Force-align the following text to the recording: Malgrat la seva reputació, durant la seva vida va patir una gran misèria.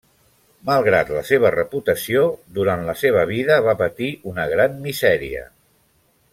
Malgrat 0.69 1.11
la 1.17 1.21
seva 1.27 1.51
reputació, 1.55 2.23
durant 2.57 2.87
la 2.89 2.97
seva 3.03 3.27
vida 3.35 3.61
va 3.69 3.77
patir 3.85 4.11
una 4.33 4.51
gran 4.57 4.83
misèria. 4.89 5.49